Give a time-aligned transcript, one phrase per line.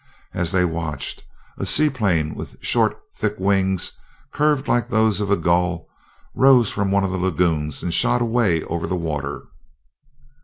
[0.33, 1.23] As they watched,
[1.59, 3.91] a seaplane with short, thick wings
[4.33, 5.85] curved like those of a gull,
[6.33, 9.43] rose from one of the lagoons and shot away over the water.